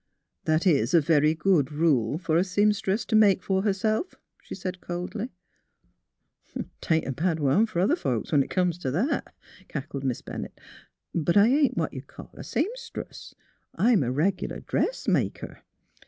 ^' 0.43 0.45
That 0.45 0.65
is 0.65 0.95
a 0.95 0.99
very 0.99 1.35
good 1.35 1.71
rule 1.71 2.17
for 2.17 2.35
a 2.35 2.43
seamstress 2.43 3.05
to 3.05 3.15
make 3.15 3.43
for 3.43 3.61
herself, 3.61 4.15
''she 4.41 4.55
said, 4.55 4.81
coldly." 4.81 5.29
'Tain't 6.81 7.05
a 7.05 7.11
bad 7.11 7.39
one 7.39 7.67
fer 7.67 7.81
other 7.81 7.95
folks, 7.95 8.31
when 8.31 8.41
it 8.41 8.49
comes 8.49 8.79
t' 8.79 8.89
that," 8.89 9.31
cackled 9.67 10.03
Miss 10.03 10.23
Bennett.'' 10.23 10.59
But 11.27 11.37
I 11.37 11.49
ain't 11.49 11.77
what 11.77 11.93
you'd 11.93 12.07
call 12.07 12.33
a 12.33 12.43
seamstress. 12.43 13.35
I'm 13.75 14.01
a 14.01 14.11
reg'lar 14.11 14.61
dressmaker. 14.61 15.61